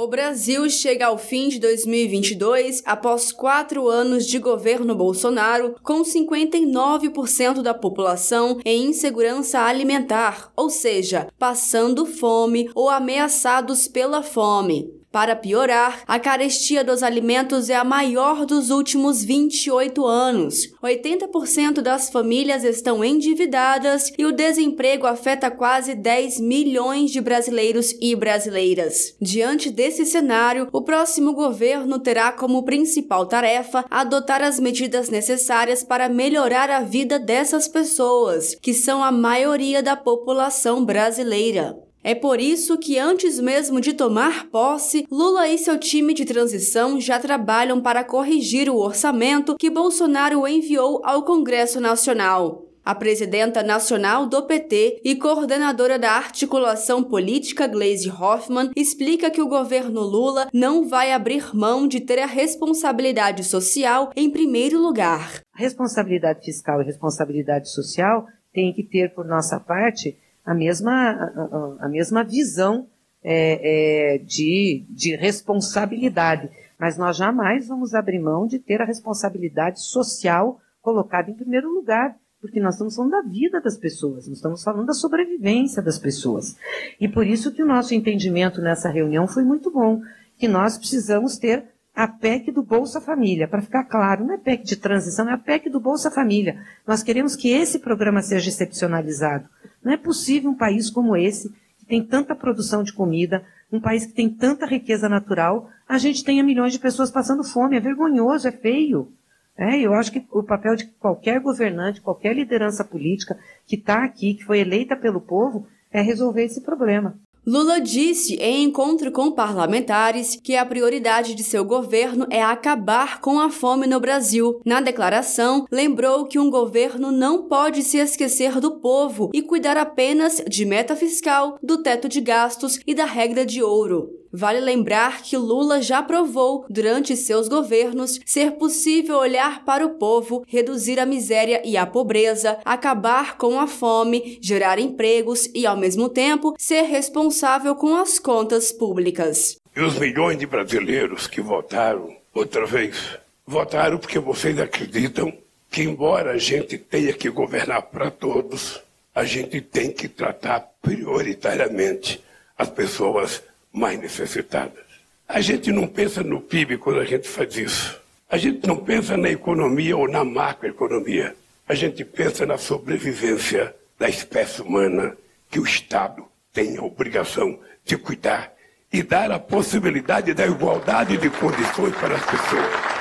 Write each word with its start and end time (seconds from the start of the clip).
O 0.00 0.06
Brasil 0.06 0.70
chega 0.70 1.06
ao 1.06 1.18
fim 1.18 1.48
de 1.48 1.58
2022 1.58 2.84
após 2.86 3.32
quatro 3.32 3.88
anos 3.88 4.28
de 4.28 4.38
governo 4.38 4.94
Bolsonaro, 4.94 5.74
com 5.82 6.02
59% 6.02 7.62
da 7.62 7.74
população 7.74 8.60
em 8.64 8.90
insegurança 8.90 9.58
alimentar, 9.58 10.52
ou 10.54 10.70
seja, 10.70 11.26
passando 11.36 12.06
fome 12.06 12.70
ou 12.76 12.88
ameaçados 12.88 13.88
pela 13.88 14.22
fome. 14.22 14.97
Para 15.10 15.34
piorar, 15.34 16.02
a 16.06 16.20
carestia 16.20 16.84
dos 16.84 17.02
alimentos 17.02 17.70
é 17.70 17.74
a 17.74 17.82
maior 17.82 18.44
dos 18.44 18.68
últimos 18.68 19.24
28 19.24 20.04
anos. 20.04 20.68
80% 20.82 21.80
das 21.80 22.10
famílias 22.10 22.62
estão 22.62 23.02
endividadas 23.02 24.12
e 24.18 24.26
o 24.26 24.32
desemprego 24.32 25.06
afeta 25.06 25.50
quase 25.50 25.94
10 25.94 26.40
milhões 26.40 27.10
de 27.10 27.22
brasileiros 27.22 27.94
e 28.02 28.14
brasileiras. 28.14 29.14
Diante 29.18 29.70
desse 29.70 30.04
cenário, 30.04 30.68
o 30.72 30.82
próximo 30.82 31.32
governo 31.32 31.98
terá 31.98 32.30
como 32.30 32.64
principal 32.64 33.24
tarefa 33.24 33.86
adotar 33.90 34.42
as 34.42 34.60
medidas 34.60 35.08
necessárias 35.08 35.82
para 35.82 36.10
melhorar 36.10 36.70
a 36.70 36.80
vida 36.80 37.18
dessas 37.18 37.66
pessoas, 37.66 38.54
que 38.56 38.74
são 38.74 39.02
a 39.02 39.10
maioria 39.10 39.82
da 39.82 39.96
população 39.96 40.84
brasileira. 40.84 41.87
É 42.02 42.14
por 42.14 42.40
isso 42.40 42.78
que, 42.78 42.98
antes 42.98 43.40
mesmo 43.40 43.80
de 43.80 43.92
tomar 43.92 44.46
posse, 44.50 45.06
Lula 45.10 45.48
e 45.48 45.58
seu 45.58 45.78
time 45.78 46.14
de 46.14 46.24
transição 46.24 47.00
já 47.00 47.18
trabalham 47.18 47.80
para 47.80 48.04
corrigir 48.04 48.70
o 48.70 48.76
orçamento 48.76 49.56
que 49.56 49.68
Bolsonaro 49.68 50.46
enviou 50.46 51.00
ao 51.04 51.22
Congresso 51.24 51.80
Nacional. 51.80 52.64
A 52.84 52.94
presidenta 52.94 53.62
nacional 53.62 54.24
do 54.24 54.46
PT 54.46 55.02
e 55.04 55.14
coordenadora 55.16 55.98
da 55.98 56.12
articulação 56.12 57.04
política 57.04 57.66
Gleisi 57.66 58.08
Hoffmann 58.08 58.70
explica 58.74 59.30
que 59.30 59.42
o 59.42 59.48
governo 59.48 60.00
Lula 60.00 60.48
não 60.54 60.88
vai 60.88 61.12
abrir 61.12 61.54
mão 61.54 61.86
de 61.86 62.00
ter 62.00 62.18
a 62.18 62.24
responsabilidade 62.24 63.44
social 63.44 64.10
em 64.16 64.30
primeiro 64.30 64.80
lugar. 64.80 65.42
Responsabilidade 65.54 66.42
fiscal 66.42 66.80
e 66.80 66.86
responsabilidade 66.86 67.70
social 67.70 68.24
tem 68.54 68.72
que 68.72 68.82
ter, 68.82 69.12
por 69.14 69.26
nossa 69.26 69.60
parte, 69.60 70.16
a 70.48 70.54
mesma, 70.54 71.10
a, 71.12 71.84
a 71.84 71.88
mesma 71.90 72.24
visão 72.24 72.86
é, 73.22 74.14
é, 74.14 74.18
de, 74.18 74.86
de 74.88 75.14
responsabilidade. 75.14 76.48
Mas 76.80 76.96
nós 76.96 77.18
jamais 77.18 77.68
vamos 77.68 77.94
abrir 77.94 78.18
mão 78.18 78.46
de 78.46 78.58
ter 78.58 78.80
a 78.80 78.86
responsabilidade 78.86 79.82
social 79.82 80.58
colocada 80.80 81.30
em 81.30 81.34
primeiro 81.34 81.68
lugar, 81.68 82.16
porque 82.40 82.60
nós 82.60 82.76
estamos 82.76 82.96
falando 82.96 83.10
da 83.10 83.20
vida 83.20 83.60
das 83.60 83.76
pessoas, 83.76 84.26
nós 84.26 84.38
estamos 84.38 84.62
falando 84.62 84.86
da 84.86 84.94
sobrevivência 84.94 85.82
das 85.82 85.98
pessoas. 85.98 86.56
E 86.98 87.06
por 87.06 87.26
isso 87.26 87.52
que 87.52 87.62
o 87.62 87.66
nosso 87.66 87.92
entendimento 87.92 88.62
nessa 88.62 88.88
reunião 88.88 89.28
foi 89.28 89.44
muito 89.44 89.70
bom, 89.70 90.00
que 90.38 90.48
nós 90.48 90.78
precisamos 90.78 91.36
ter 91.36 91.64
a 91.94 92.08
PEC 92.08 92.52
do 92.52 92.62
Bolsa 92.62 93.02
Família, 93.02 93.46
para 93.46 93.60
ficar 93.60 93.84
claro, 93.84 94.24
não 94.24 94.32
é 94.32 94.38
PEC 94.38 94.64
de 94.64 94.76
transição, 94.76 95.28
é 95.28 95.32
a 95.32 95.36
PEC 95.36 95.68
do 95.68 95.78
Bolsa 95.78 96.10
Família. 96.10 96.56
Nós 96.86 97.02
queremos 97.02 97.36
que 97.36 97.50
esse 97.50 97.80
programa 97.80 98.22
seja 98.22 98.48
excepcionalizado. 98.48 99.46
Não 99.82 99.92
é 99.92 99.96
possível 99.96 100.50
um 100.50 100.56
país 100.56 100.90
como 100.90 101.16
esse, 101.16 101.50
que 101.78 101.86
tem 101.86 102.04
tanta 102.04 102.34
produção 102.34 102.82
de 102.82 102.92
comida, 102.92 103.44
um 103.70 103.80
país 103.80 104.06
que 104.06 104.12
tem 104.12 104.28
tanta 104.28 104.66
riqueza 104.66 105.08
natural, 105.08 105.70
a 105.88 105.98
gente 105.98 106.24
tenha 106.24 106.42
milhões 106.42 106.72
de 106.72 106.78
pessoas 106.78 107.10
passando 107.10 107.44
fome. 107.44 107.76
É 107.76 107.80
vergonhoso, 107.80 108.48
é 108.48 108.52
feio. 108.52 109.12
É, 109.56 109.78
eu 109.80 109.92
acho 109.92 110.12
que 110.12 110.24
o 110.30 110.42
papel 110.42 110.76
de 110.76 110.86
qualquer 110.86 111.40
governante, 111.40 112.00
qualquer 112.00 112.34
liderança 112.34 112.84
política 112.84 113.38
que 113.66 113.74
está 113.74 114.04
aqui, 114.04 114.34
que 114.34 114.44
foi 114.44 114.60
eleita 114.60 114.96
pelo 114.96 115.20
povo, 115.20 115.66
é 115.90 116.00
resolver 116.00 116.44
esse 116.44 116.60
problema. 116.60 117.18
Lula 117.48 117.80
disse 117.80 118.34
em 118.34 118.64
encontro 118.64 119.10
com 119.10 119.32
parlamentares 119.32 120.38
que 120.44 120.54
a 120.54 120.66
prioridade 120.66 121.34
de 121.34 121.42
seu 121.42 121.64
governo 121.64 122.26
é 122.28 122.42
acabar 122.42 123.22
com 123.22 123.40
a 123.40 123.48
fome 123.48 123.86
no 123.86 123.98
Brasil. 123.98 124.60
Na 124.66 124.82
declaração, 124.82 125.64
lembrou 125.72 126.26
que 126.26 126.38
um 126.38 126.50
governo 126.50 127.10
não 127.10 127.48
pode 127.48 127.82
se 127.82 127.96
esquecer 127.96 128.60
do 128.60 128.80
povo 128.80 129.30
e 129.32 129.40
cuidar 129.40 129.78
apenas 129.78 130.44
de 130.46 130.66
meta 130.66 130.94
fiscal, 130.94 131.58
do 131.62 131.82
teto 131.82 132.06
de 132.06 132.20
gastos 132.20 132.80
e 132.86 132.94
da 132.94 133.06
regra 133.06 133.46
de 133.46 133.62
ouro. 133.62 134.10
Vale 134.32 134.60
lembrar 134.60 135.22
que 135.22 135.36
Lula 135.36 135.80
já 135.80 136.02
provou, 136.02 136.66
durante 136.68 137.16
seus 137.16 137.48
governos, 137.48 138.20
ser 138.26 138.52
possível 138.52 139.16
olhar 139.16 139.64
para 139.64 139.86
o 139.86 139.94
povo, 139.94 140.44
reduzir 140.46 141.00
a 141.00 141.06
miséria 141.06 141.62
e 141.64 141.76
a 141.76 141.86
pobreza, 141.86 142.58
acabar 142.64 143.36
com 143.38 143.58
a 143.58 143.66
fome, 143.66 144.38
gerar 144.40 144.78
empregos 144.78 145.48
e, 145.54 145.66
ao 145.66 145.76
mesmo 145.76 146.08
tempo, 146.08 146.54
ser 146.58 146.82
responsável 146.82 147.74
com 147.74 147.96
as 147.96 148.18
contas 148.18 148.70
públicas. 148.70 149.56
E 149.74 149.80
os 149.80 149.98
milhões 149.98 150.38
de 150.38 150.46
brasileiros 150.46 151.26
que 151.26 151.40
votaram 151.40 152.14
outra 152.34 152.66
vez, 152.66 153.18
votaram 153.46 153.98
porque 153.98 154.18
vocês 154.18 154.58
acreditam 154.58 155.32
que, 155.70 155.82
embora 155.82 156.32
a 156.32 156.38
gente 156.38 156.76
tenha 156.76 157.12
que 157.12 157.30
governar 157.30 157.82
para 157.82 158.10
todos, 158.10 158.80
a 159.14 159.24
gente 159.24 159.60
tem 159.60 159.90
que 159.90 160.08
tratar 160.08 160.68
prioritariamente 160.82 162.22
as 162.56 162.68
pessoas 162.68 163.42
mais 163.72 163.98
necessitadas. 163.98 164.84
A 165.28 165.40
gente 165.40 165.70
não 165.70 165.86
pensa 165.86 166.22
no 166.22 166.40
PIB 166.40 166.78
quando 166.78 167.00
a 167.00 167.04
gente 167.04 167.28
faz 167.28 167.56
isso. 167.56 168.00
A 168.30 168.36
gente 168.36 168.66
não 168.66 168.76
pensa 168.76 169.16
na 169.16 169.30
economia 169.30 169.96
ou 169.96 170.08
na 170.08 170.24
macroeconomia. 170.24 171.34
A 171.68 171.74
gente 171.74 172.04
pensa 172.04 172.46
na 172.46 172.56
sobrevivência 172.58 173.74
da 173.98 174.08
espécie 174.08 174.62
humana 174.62 175.16
que 175.50 175.60
o 175.60 175.64
Estado 175.64 176.24
tem 176.52 176.76
a 176.76 176.82
obrigação 176.82 177.58
de 177.84 177.96
cuidar 177.96 178.52
e 178.92 179.02
dar 179.02 179.30
a 179.30 179.38
possibilidade 179.38 180.32
da 180.32 180.46
igualdade 180.46 181.16
de 181.18 181.28
condições 181.30 181.94
para 181.96 182.16
as 182.16 182.24
pessoas. 182.24 182.98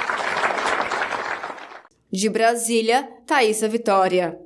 De 2.11 2.29
Brasília, 2.29 3.07
Thaisa 3.25 3.67
Vitória. 3.67 4.37